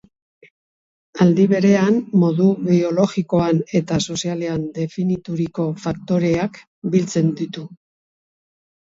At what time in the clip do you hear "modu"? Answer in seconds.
2.21-2.47